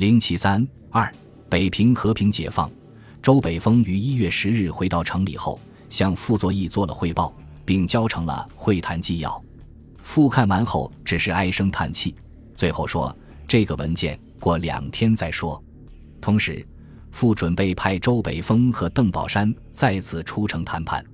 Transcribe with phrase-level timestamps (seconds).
[0.00, 1.12] 零七三二，
[1.50, 2.70] 北平和平解放。
[3.20, 7.30] 周北峰于一月十日回到城里后，向傅作义做了汇报，
[7.66, 9.44] 并交成了会谈纪要。
[10.02, 12.14] 傅看完后，只是唉声叹气，
[12.56, 13.14] 最后说
[13.46, 15.62] ：“这个文件过两天再说。”
[16.18, 16.66] 同时，
[17.10, 21.04] 傅准备派周北峰和邓宝山再次出城谈判。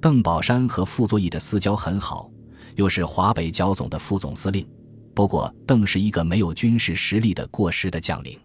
[0.00, 2.28] 邓宝山和傅作义的私交很好，
[2.74, 4.66] 又是华北剿总的副总司令。
[5.14, 8.38] 不过，邓是一个没有军事实力的过时的将领。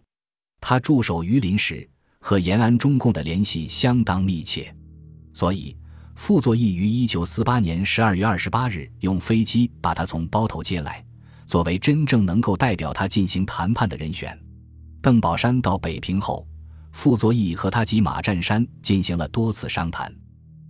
[0.62, 1.89] 他驻守榆林时，
[2.20, 4.74] 和延安中共的联系相当密切，
[5.34, 5.76] 所以
[6.16, 11.04] 傅作义于一九四八年十二月二十八日用飞机把他从包头接来，
[11.48, 14.38] 作为真正能够代表他进行谈判的人选。
[15.01, 16.46] 邓宝山到北平后，
[16.92, 20.14] 傅作义和他及马占山进行了多次商谈。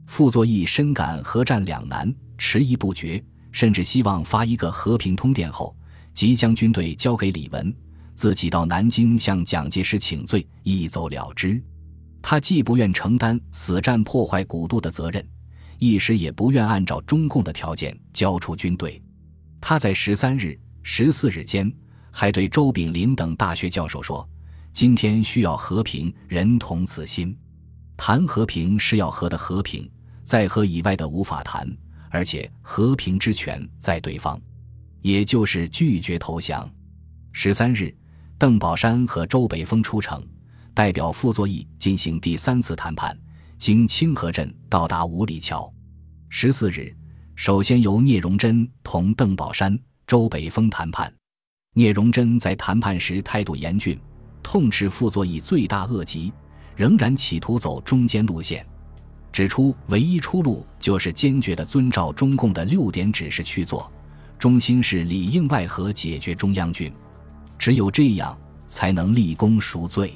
[0.05, 5.75] 傅作义深感和战两难，迟疑不决，甚至希望发一个和平通电后。
[6.19, 7.73] 即将军队交给李文，
[8.13, 11.63] 自己到南京向蒋介石请罪，一走了之。
[12.21, 15.25] 他既不愿承担死战破坏古都的责任，
[15.77, 19.01] 一时也不愿按照中共的条件交出军队。
[19.61, 21.73] 他在十三日、十四日间
[22.11, 24.29] 还对周炳林等大学教授说
[24.73, 27.33] ：“今天需要和平，人同此心。
[27.95, 29.89] 谈和平是要和的和平，
[30.25, 31.65] 在和以外的无法谈，
[32.09, 34.37] 而且和平之权在对方。”
[35.01, 36.69] 也就是拒绝投降。
[37.31, 37.95] 十三日，
[38.37, 40.25] 邓宝山和周北峰出城，
[40.73, 43.17] 代表傅作义进行第三次谈判，
[43.57, 45.71] 经清河镇到达五里桥。
[46.29, 46.95] 十四日，
[47.35, 51.13] 首先由聂荣臻同邓宝山、周北峰谈判。
[51.75, 53.97] 聂荣臻在谈判时态度严峻，
[54.41, 56.33] 痛斥傅作义罪大恶极，
[56.75, 58.65] 仍然企图走中间路线，
[59.31, 63.89] 指出唯一出路就是坚决地遵照中共的六点指示去做。
[64.39, 66.89] 中心是里应外合解决中央军，
[67.57, 68.35] 只有这样
[68.67, 70.13] 才能立功赎罪。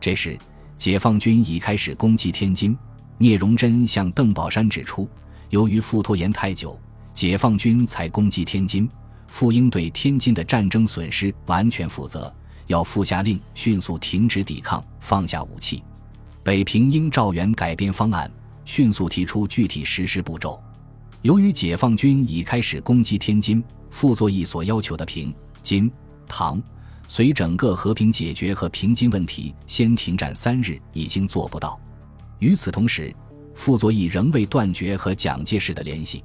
[0.00, 0.38] 这时，
[0.78, 2.74] 解放军已开始攻击天津。
[3.18, 5.06] 聂荣臻向邓宝山指出，
[5.50, 6.80] 由于傅拖延太久，
[7.12, 8.88] 解放军才攻击天津，
[9.28, 12.34] 傅应对天津的战争损失完全负责，
[12.66, 15.82] 要傅下令迅速停止抵抗，放下武器。
[16.42, 18.32] 北平应照原改编方案，
[18.64, 20.58] 迅速提出具体实施步骤。
[21.22, 25.90] 由于解放军已开始攻击天津，傅作义所要求的平津
[26.26, 26.62] 唐
[27.06, 31.78] 绥整个和平解决和平津问题先停战三日已经做不到。
[32.38, 33.14] 与此同时，
[33.54, 36.24] 傅作义仍未断绝和蒋介石的联系。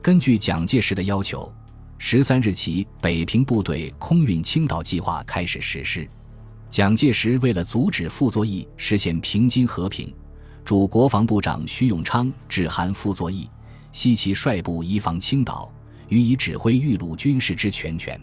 [0.00, 1.52] 根据蒋介石的要求，
[1.98, 6.08] 十三日起，北平部队空运青岛计划开始实施。
[6.70, 10.14] 蒋介石为了阻止傅作义实现平津和平，
[10.64, 13.50] 主国防部长徐永昌致函傅作义。
[13.98, 15.68] 西其率部移防青岛，
[16.06, 18.16] 予以指挥豫鲁军事之全权。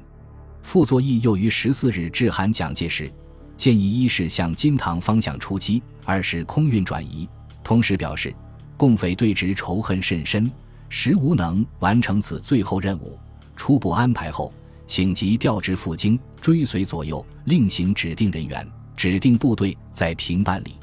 [0.62, 3.12] 傅作义又于十四日致函蒋介石，
[3.58, 7.28] 建议一是向金堂方向出击，二是空运转移。
[7.62, 8.34] 同时表示，
[8.78, 10.50] 共匪对直仇恨甚深，
[10.88, 13.19] 实无能完成此最后任务。
[13.58, 14.53] 初步安排后，
[14.88, 18.66] 请即调至赴京，追随左右，另行指定人员、
[18.96, 20.75] 指定部队在平办理。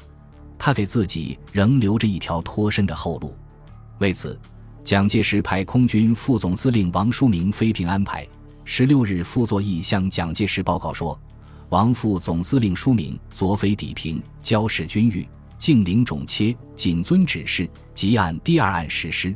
[0.55, 3.35] 他给自己仍留着一条脱身的后路。
[3.97, 4.39] 为此。
[4.83, 8.27] 蒋介石派空军副总司令王书明飞平安排。
[8.65, 11.17] 十六日，傅作义向蒋介石报告说
[11.69, 15.25] ：“王副总司令书明昨飞抵平，交使军谕，
[15.57, 19.33] 敬领种切，谨遵指示，即按第二案实施。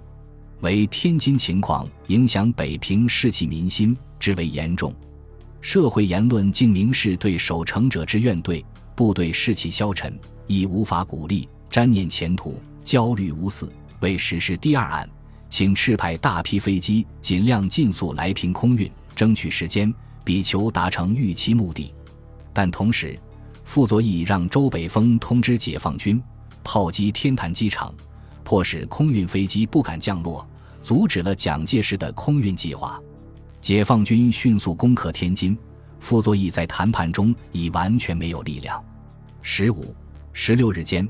[0.59, 4.93] 为天津情况影响北平士气民心，之为严重。
[5.61, 8.61] 社会言论竟明示对守城者之怨怼，
[8.97, 13.69] 部队士气消沉，亦无法鼓励，瞻念前途，焦虑无嗣，
[14.01, 15.09] 为实施第二案。”
[15.49, 19.93] 请斥派大批飞机，尽量尽速来平空运，争取时间，
[20.23, 21.93] 比求达成预期目的。
[22.53, 23.17] 但同时，
[23.63, 26.21] 傅作义让周北峰通知解放军
[26.63, 27.93] 炮击天坛机场，
[28.43, 30.45] 迫使空运飞机不敢降落，
[30.81, 32.99] 阻止了蒋介石的空运计划。
[33.61, 35.57] 解放军迅速攻克天津，
[35.99, 38.83] 傅作义在谈判中已完全没有力量。
[39.41, 39.95] 十五、
[40.33, 41.07] 十六日间，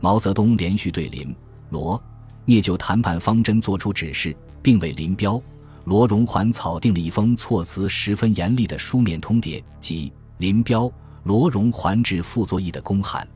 [0.00, 1.34] 毛泽东连续对林、
[1.70, 2.02] 罗。
[2.48, 5.38] 聂就谈判方针作出指示，并为林彪、
[5.84, 10.90] 罗荣桓草定了一封措辞十分严厉的书面通牒，即林彪、
[11.24, 13.28] 罗荣桓致傅作义的公函。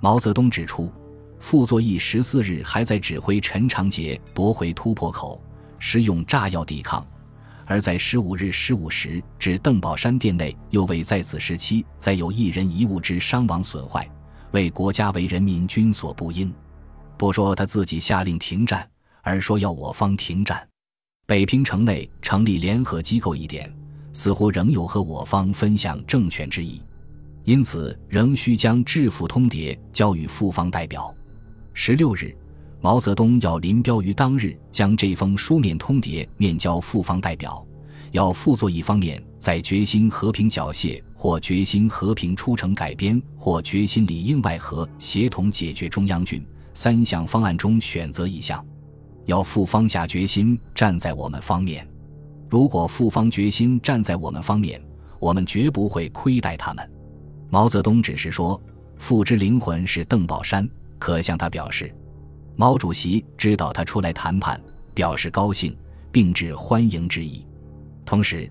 [0.00, 0.90] 毛泽东指出，
[1.38, 5.40] 傅作义十四日还在指挥陈长捷夺回突破口，
[5.78, 7.00] 使用炸药抵抗；
[7.64, 14.04] 而在十五日十五时至邓宝山店内，又为在此时期再有一人一物之伤亡损坏，
[14.50, 16.52] 为国家为人民均所不应。
[17.18, 18.88] 不说他自己下令停战，
[19.22, 20.66] 而说要我方停战。
[21.26, 23.70] 北平城内成立联合机构一点，
[24.12, 26.80] 似乎仍有和我方分享政权之意。
[27.42, 31.12] 因此仍需将致富通牒交予复方代表。
[31.72, 32.36] 十六日，
[32.80, 37.66] 毛泽东要林彪于当日将这封书面通牒面交复方代表，
[38.12, 46.44] 要傅作义方面在决心和平缴械或决心和平出城改编或决心里应外合协同解决中央军
[46.80, 48.64] 三项方案中选择一项，
[49.24, 51.84] 要复方下决心站在我们方面。
[52.48, 54.80] 如果复方决心站在我们方面，
[55.18, 56.90] 我们绝不会亏待他们。
[57.50, 58.62] 毛泽东只是说
[58.96, 60.70] ：“傅之灵魂是邓宝山，
[61.00, 61.92] 可向他表示。”
[62.54, 64.60] 毛主席知道他出来谈判，
[64.94, 65.76] 表示高兴，
[66.12, 67.44] 并致欢迎之意。
[68.06, 68.48] 同时，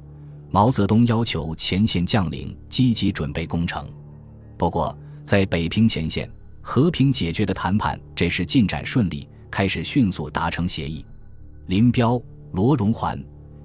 [0.51, 3.87] 毛泽东要求前线将领积极准备攻城。
[4.57, 4.93] 不过，
[5.23, 6.29] 在北平前线
[6.69, 11.05] 和平解决的谈判这时进展顺利，开始迅速达成协议。
[11.67, 12.21] 林彪、
[12.51, 13.17] 罗荣桓。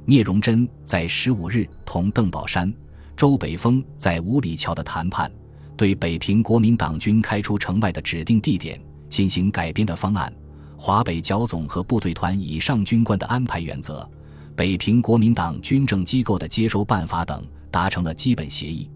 [0.05, 2.73] 聂荣臻在十五日同邓宝山、
[3.17, 5.29] 周北峰在五里桥的谈判，
[5.77, 10.33] 对北平国民党军开出城外的指定地点进行改编的方案、
[10.79, 14.09] 华北剿总和部队团以上军官的安排原则、
[14.55, 18.89] 北平国民党军政机构的接收办法等达成了基本协议。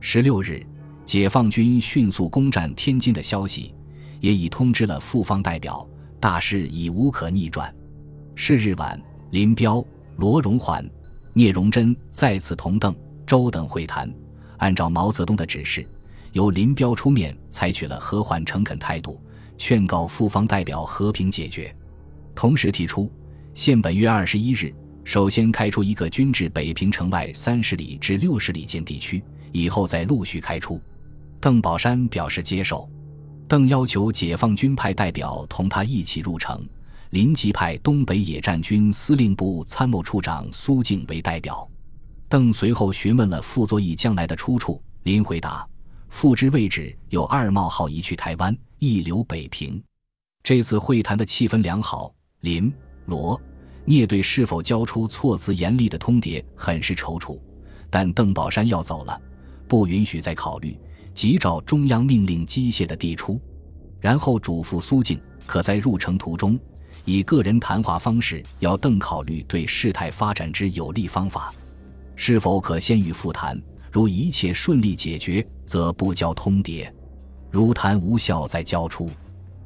[0.00, 0.66] 十六日，
[1.06, 3.74] 解放军迅速攻占天津的消息
[4.20, 5.86] 也已通知了复方代表，
[6.18, 7.74] 大势已无可逆转。
[8.34, 9.84] 是日晚，林彪。
[10.16, 10.88] 罗荣桓、
[11.32, 12.94] 聂荣臻再次同邓、
[13.26, 14.08] 周等会谈，
[14.58, 15.84] 按照毛泽东的指示，
[16.30, 19.20] 由林彪出面，采取了和缓诚恳态度，
[19.58, 21.74] 劝告复方代表和平解决，
[22.32, 23.10] 同时提出，
[23.54, 24.72] 现本月二十一日，
[25.02, 29.20] 首先开出一个军至北平城外三十里至六十里间地区，
[29.50, 30.80] 以后再陆续开出。
[31.44, 32.88] 邓宝山表示接受，
[33.46, 36.66] 邓要求解放军派代表同他一起入城。
[37.10, 41.68] 林即派东北野战军司令部参谋处长苏静为代表。
[42.30, 44.82] 邓随后询问了傅作义将来的出处。
[45.02, 45.68] 林回答
[46.08, 49.78] ：“傅之位置有二冒号移去台湾，一留北平。”
[50.42, 52.10] 这次会谈的气氛良好。
[52.40, 52.72] 林、
[53.04, 53.38] 罗、
[53.84, 57.38] 聂对是否交出措辞严厉的通牒很是踌躇，
[57.90, 59.20] 但邓宝山要走了，
[59.68, 60.74] 不允许再考虑，
[61.14, 63.40] 即照中央命令机械的递出，
[64.00, 66.58] 然后嘱咐苏静，可在入城途中。
[67.04, 71.54] 以个人谈话方式，要邓考虑对事态发展之有利方法，
[72.16, 73.60] 是否可先与复谈？
[73.92, 76.90] 如一切顺利解决，则不交通牒；
[77.50, 79.08] 如谈无效，再交出。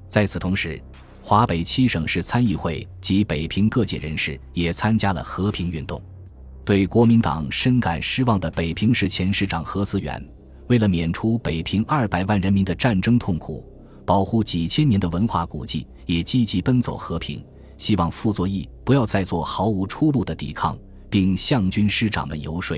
[0.07, 0.83] 在此同时，
[1.23, 6.03] 华北七省市参议会及北平各界人士也参加了和平运动。
[6.65, 10.23] 对国民党深感失望的北平市前市长何思远，
[10.69, 13.65] 为了免除北平二百万人民的战争痛苦。
[14.07, 17.45] 保护几千年的文化古迹，也积极奔走和平，
[17.77, 20.79] 希望傅作义不要再做毫无出路的抵抗，
[21.11, 22.75] 并向军师长们游说。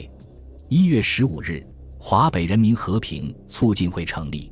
[0.69, 1.65] 一月十五日，
[2.01, 4.51] 华北人民和平促进会成立。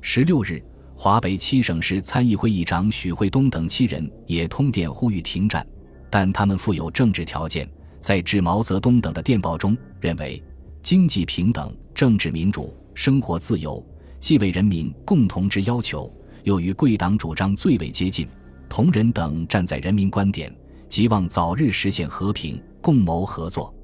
[0.00, 0.62] 十六日，
[0.94, 5.66] 华北七省市参议会议长许会东等七人也通电呼吁停战，
[6.08, 7.68] 但他们附有政治条件，
[8.00, 10.40] 在致毛泽东等的电报中认为，
[10.82, 13.84] 经济平等、政治民主、生活自由。
[14.18, 16.12] 既为人民共同之要求，
[16.44, 18.28] 又与贵党主张最为接近，
[18.68, 20.54] 同仁等站在人民观点，
[20.88, 23.74] 希望早日实现和平，共谋合作。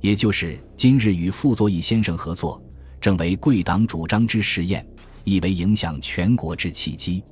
[0.00, 2.62] 也就是今日与傅作义先生合作，
[3.00, 4.86] 正为贵党主张之实验，
[5.24, 7.22] 亦为影响全国之契机。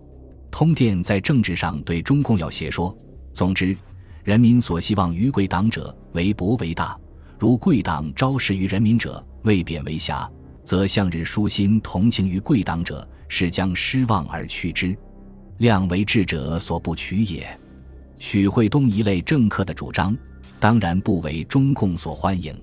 [0.50, 2.96] 通电在政治上对中共要邪说。
[3.32, 3.76] 总之，
[4.24, 6.98] 人民所希望与贵党者，为博为大；
[7.38, 10.28] 如贵党昭示于人民者，为贬为侠。
[10.64, 14.94] 则向日舒心同情于贵党者，是将失望而去之，
[15.56, 17.58] 量为智者所不取也。
[18.18, 20.14] 许会东一类政客的主张，
[20.60, 22.54] 当然不为中共所欢迎。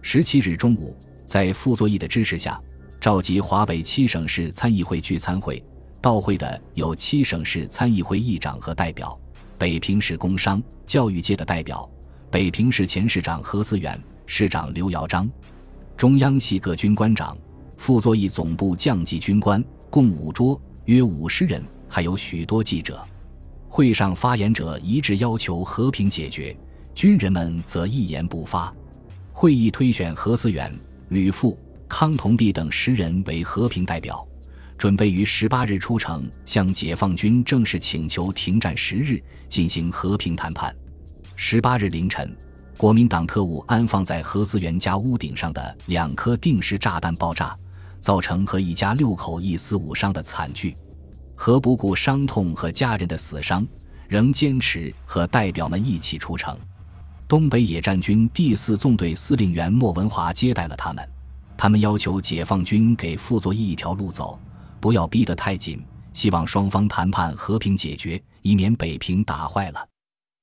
[0.00, 2.58] 十七日中午，在傅作义的支持下，
[2.98, 5.62] 召集华北七省市参议会聚餐会，
[6.00, 9.20] 到会的有七省市参议会议长和代表，
[9.58, 11.86] 北平市工商教育界的代表，
[12.34, 15.30] 北平市前市长何思远，市长刘尧章。
[15.96, 17.38] 中央系各军官长，
[17.76, 23.06] 傅作义总部将级军官共五桌，约五十人，还有许多记者。
[23.68, 26.56] 会上发言者一致要求和平解决，
[26.92, 28.74] 军人们则一言不发。
[29.32, 30.76] 会议推选何思远、
[31.10, 31.56] 吕复、
[31.88, 34.26] 康同弼等十人为和平代表，
[34.76, 40.74] 准备于十八日出城，向解放军正式请求停战十日，进行和平谈判。
[41.36, 42.36] 十八日凌晨。
[42.76, 47.56] 国民党特务安放在何思源家屋顶上的两颗定时炸弹爆炸，
[48.00, 50.76] 造成何一家六口一死五伤的惨剧。
[51.36, 53.66] 何不顾伤痛和家人的死伤，
[54.08, 56.56] 仍坚持和代表们一起出城。
[57.28, 61.08] 东北野战军第四纵队司令员莫文华接待了他们，
[61.56, 64.38] 他们要求解放军给傅作义一条路走，
[64.80, 69.88] 不要逼得太紧，希望双方谈判和平解决，以免北平打坏了。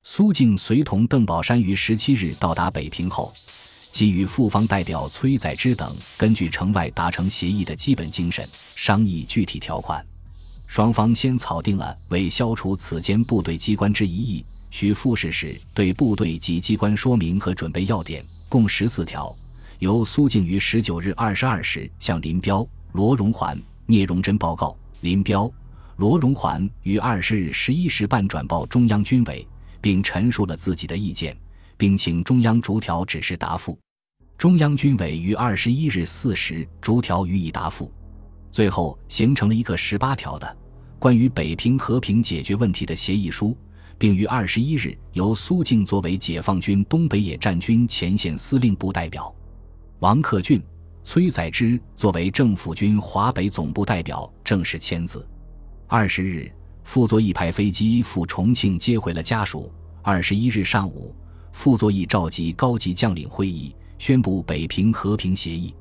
[0.03, 3.31] 苏静随同邓宝山于十七日到达北平后，
[3.91, 10.03] 即与复方代表崔载之等根据城外达成协议的基本精神商议具体条款。
[10.65, 19.33] 双方先草定了为消除此间部队机关之疑义，需复试时对部队及机关说明和准备要点，共十四条。
[19.77, 24.75] 由苏静于十九日二十二时向林彪、罗荣桓、聂荣臻报告。
[25.01, 25.51] 林彪、
[25.97, 29.47] 罗荣桓于二十日十一时半转报中央军委，
[29.81, 31.35] 并陈述了自己的意见，
[31.75, 33.77] 并请中央逐条指示答复。
[34.37, 37.91] 中央军委于二十一日四时逐条予以答复。
[38.51, 40.57] 最后形成了一个十八条的。
[40.99, 43.57] 关于北平和平解决问题的协议书，
[43.97, 49.33] 并于二十一日由苏静作为解放军东北野战军前线司令部代表，
[49.99, 50.61] 王克俊、
[51.03, 55.27] 崔载之作为政府军华北总部代表正式签字。
[55.87, 56.51] 二十日，
[56.83, 59.71] 傅作义派飞机赴重庆接回了家属。
[60.01, 61.15] 二十一日上午，
[61.51, 65.73] 傅作义召集高级将领会议，宣布北平和平协议。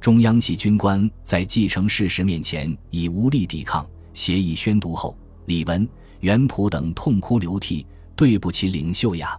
[0.00, 3.84] 中央系军官在继承事实面前已无力抵抗。
[4.14, 5.86] 协议宣读后，李文、
[6.20, 7.84] 袁普等痛哭流涕
[8.14, 9.38] ：“对不起，领袖呀！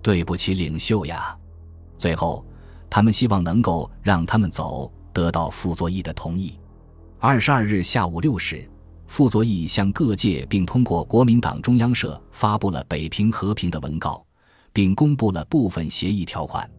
[0.00, 1.36] 对不起，领袖呀！”
[1.98, 2.44] 最后，
[2.88, 6.58] 他们希望能够让他们走，得到傅作义的同意。
[7.18, 8.68] 二十二日下午六时，
[9.08, 14.24] 傅作义向各界并通过国民党中央社发布了北平和平的文稿，
[14.72, 16.70] 并公布了部分协议条款。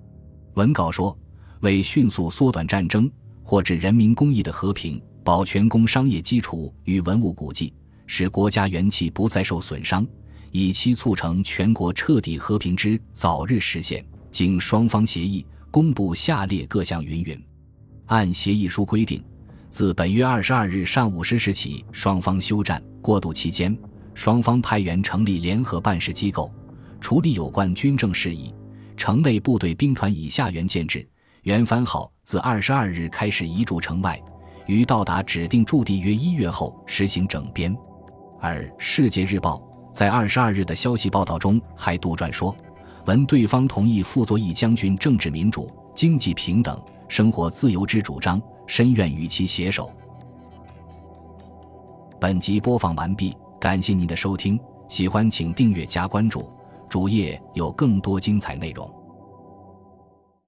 [0.54, 1.18] 文稿说
[1.62, 3.12] ：“为迅速缩短战争，
[3.44, 7.72] 或致人民公益的和平。”保全工商业基础与文物古迹，
[8.08, 10.08] 使国家元气不再受损伤，
[10.52, 14.04] 以期促成全国彻底和平之早日实现。
[14.32, 17.40] 经双方协议，公布下列各项云云。
[18.08, 19.22] 按协议书规定，
[19.70, 23.78] 自本月二十二日上午十时起，双方休战过渡期间，
[24.16, 26.52] 双方派员成立联合办事机构，
[27.00, 28.52] 处理有关军政事宜。
[28.98, 31.08] 城内部队兵团以下原建制，
[31.44, 34.20] 原番号自二十二日开始移驻城外。
[34.66, 37.76] 于到达指定驻地约一月后实行整编，
[38.42, 42.56] 而《世界日报》在二十二日的消息报道中还杜撰说
[43.06, 49.92] ：“闻对方同意傅作义将军政治民主、经济平等、生活自由之主张，深愿与其携手。”
[52.22, 56.48] 本集播放完毕，感谢您的收听，喜欢请订阅加关注，
[56.88, 58.88] 主页有更多精彩内容。